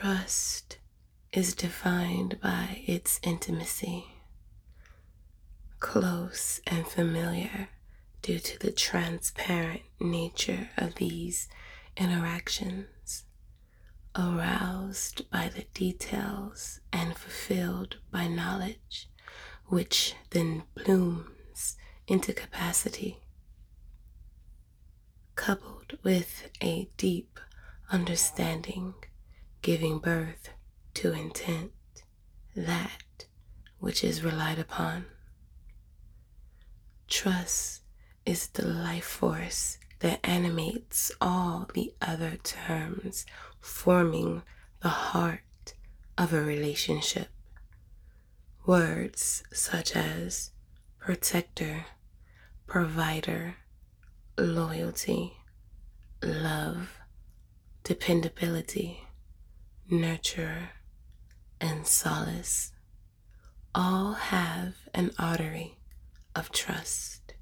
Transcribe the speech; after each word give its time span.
Trust 0.00 0.78
is 1.30 1.54
defined 1.54 2.40
by 2.40 2.82
its 2.86 3.20
intimacy, 3.22 4.06
close 5.78 6.62
and 6.66 6.86
familiar 6.86 7.68
due 8.22 8.38
to 8.38 8.58
the 8.58 8.72
transparent 8.72 9.82
nature 10.00 10.70
of 10.78 10.94
these 10.94 11.50
interactions, 11.98 13.24
aroused 14.16 15.30
by 15.30 15.50
the 15.54 15.66
details 15.74 16.80
and 16.90 17.14
fulfilled 17.14 17.98
by 18.10 18.26
knowledge, 18.26 19.06
which 19.66 20.14
then 20.30 20.62
blooms 20.74 21.76
into 22.06 22.32
capacity, 22.32 23.18
coupled 25.34 25.98
with 26.02 26.48
a 26.62 26.88
deep 26.96 27.38
understanding, 27.92 28.94
giving 29.62 29.98
birth 29.98 30.50
to 30.94 31.12
intent, 31.12 31.72
that 32.56 33.26
which 33.78 34.02
is 34.02 34.22
relied 34.22 34.58
upon. 34.58 35.06
Trust 37.08 37.82
is 38.24 38.48
the 38.48 38.66
life 38.66 39.04
force 39.04 39.78
that 40.00 40.20
animates 40.24 41.10
all 41.20 41.68
the 41.74 41.92
other 42.00 42.36
terms 42.42 43.26
forming 43.60 44.42
the 44.82 44.88
heart 44.88 45.74
of 46.16 46.32
a 46.32 46.40
relationship. 46.40 47.28
Words 48.66 49.42
such 49.52 49.96
as 49.96 50.52
protector, 50.98 51.86
provider, 52.66 53.56
loyalty, 54.38 55.36
love, 56.22 56.98
dependability, 57.84 59.06
nurturer, 59.90 60.68
and 61.60 61.86
solace 61.86 62.72
all 63.74 64.14
have 64.14 64.74
an 64.94 65.12
artery 65.18 65.78
of 66.34 66.50
trust. 66.50 67.34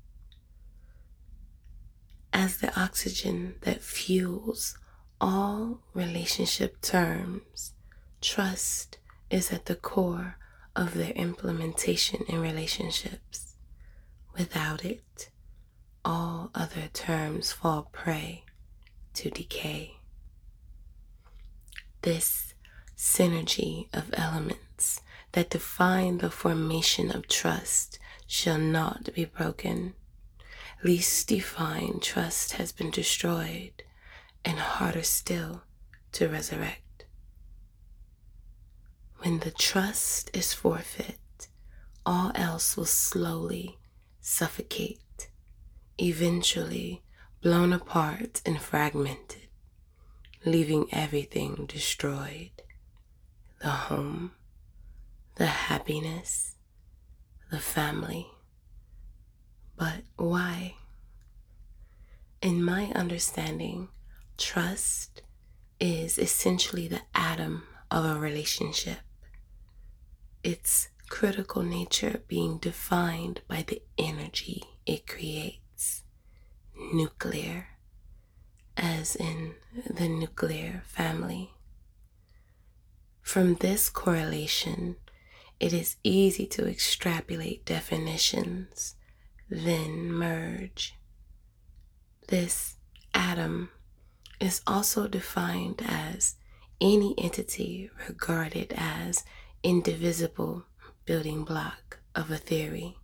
As 2.33 2.59
the 2.59 2.79
oxygen 2.79 3.55
that 3.63 3.83
fuels 3.83 4.77
all 5.21 5.81
relationship 5.95 6.81
terms, 6.81 7.73
trust 8.21 8.99
is 9.31 9.53
at 9.53 9.67
the 9.67 9.75
core 9.75 10.37
of 10.77 10.95
their 10.95 11.13
implementation 11.13 12.25
in 12.29 12.41
relationships. 12.41 13.55
Without 14.37 14.85
it, 14.85 15.31
all 16.05 16.51
other 16.55 16.89
terms 16.93 17.53
fall 17.53 17.89
prey 17.93 18.45
to 19.15 19.31
decay. 19.31 19.98
This 22.03 22.55
synergy 22.97 23.89
of 23.93 24.11
elements 24.13 25.03
that 25.33 25.51
define 25.51 26.19
the 26.19 26.31
formation 26.31 27.11
of 27.11 27.29
trust 27.29 27.99
shall 28.27 28.59
not 28.59 29.13
be 29.15 29.25
broken. 29.25 29.95
Least 30.85 31.29
defined 31.29 32.03
trust 32.03 32.53
has 32.53 32.73
been 32.73 32.91
destroyed, 32.91 33.83
and 34.45 34.59
harder 34.59 35.03
still 35.03 35.63
to 36.13 36.29
resurrect. 36.29 37.05
When 39.19 39.41
the 39.41 39.51
trust 39.51 40.31
is 40.37 40.53
forfeit, 40.55 41.49
all 42.07 42.31
else 42.35 42.77
will 42.77 42.85
slowly 42.85 43.79
suffocate, 44.21 45.29
eventually 45.99 47.03
blown 47.43 47.73
apart 47.73 48.41
and 48.47 48.61
fragmented, 48.61 49.38
leaving 50.45 50.87
everything 50.93 51.67
destroyed 51.67 52.51
the 53.61 53.69
home, 53.69 54.33
the 55.35 55.47
happiness, 55.47 56.55
the 57.51 57.59
family. 57.59 58.29
But 59.77 60.03
why? 60.17 60.75
In 62.41 62.63
my 62.63 62.93
understanding, 62.95 63.89
trust 64.37 65.23
is 65.81 66.19
essentially 66.19 66.89
the 66.89 67.03
atom 67.15 67.65
of 67.91 68.05
a 68.05 68.19
relationship. 68.19 68.99
Its 70.45 70.89
critical 71.09 71.63
nature 71.63 72.23
being 72.29 72.59
defined 72.59 73.41
by 73.49 73.65
the 73.67 73.83
energy 73.97 74.63
it 74.87 75.07
creates. 75.07 76.03
Nuclear, 76.93 77.69
as 78.79 79.17
in 79.17 79.55
the 79.91 80.09
nuclear 80.09 80.83
family. 80.87 81.51
From 83.21 83.57
this 83.57 83.91
correlation, 83.91 84.97
it 85.61 85.73
is 85.73 85.97
easy 86.03 86.47
to 86.47 86.67
extrapolate 86.67 87.67
definitions, 87.67 88.95
then 89.51 90.11
merge. 90.11 90.95
This 92.29 92.77
atom 93.13 93.71
is 94.41 94.63
also 94.67 95.09
defined 95.09 95.83
as 95.85 96.37
any 96.81 97.15
entity 97.19 97.91
regarded 98.09 98.73
as 98.77 99.25
indivisible 99.63 100.65
building 101.05 101.43
block 101.45 101.99
of 102.15 102.31
a 102.31 102.37
theory. 102.37 102.97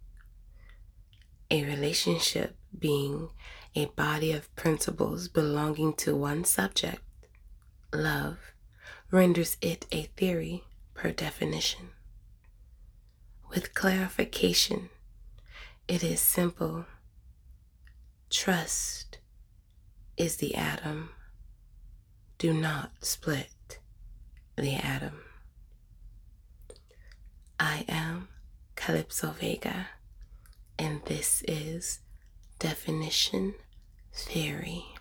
A 1.50 1.64
relationship 1.64 2.56
being 2.78 3.30
a 3.74 3.86
body 3.86 4.32
of 4.32 4.54
principles 4.56 5.28
belonging 5.28 5.92
to 5.94 6.14
one 6.14 6.44
subject, 6.44 7.02
love, 7.92 8.38
renders 9.10 9.56
it 9.60 9.86
a 9.92 10.04
theory 10.16 10.64
per 10.94 11.10
definition. 11.10 11.90
With 13.50 13.74
clarification, 13.74 14.90
it 15.86 16.02
is 16.02 16.20
simple. 16.20 16.86
Trust 18.30 19.18
is 20.16 20.36
the 20.36 20.54
atom. 20.54 21.10
Do 22.38 22.52
not 22.52 22.90
split 23.00 23.78
the 24.56 24.74
atom. 24.74 25.20
I 27.58 27.84
am 27.88 28.28
Calypso 28.74 29.30
Vega, 29.30 29.88
and 30.78 31.00
this 31.04 31.42
is 31.46 32.00
Definition 32.58 33.54
Theory. 34.12 34.93